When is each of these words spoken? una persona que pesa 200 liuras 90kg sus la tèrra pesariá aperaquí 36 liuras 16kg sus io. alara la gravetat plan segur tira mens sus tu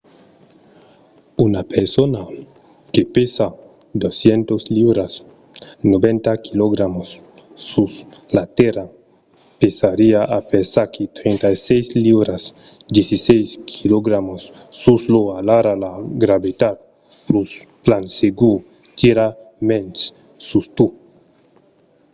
una 1.45 1.61
persona 1.73 2.21
que 2.93 3.03
pesa 3.15 3.47
200 4.03 4.61
liuras 4.75 5.11
90kg 5.95 6.75
sus 7.69 7.93
la 8.35 8.45
tèrra 8.59 8.85
pesariá 9.59 10.21
aperaquí 10.39 11.03
36 11.19 11.85
liuras 12.05 12.43
16kg 12.97 14.07
sus 14.81 15.01
io. 15.11 15.21
alara 15.39 15.73
la 15.83 15.91
gravetat 16.23 16.77
plan 17.85 18.03
segur 18.19 18.57
tira 18.99 19.27
mens 19.67 19.97
sus 20.47 20.65
tu 20.75 20.85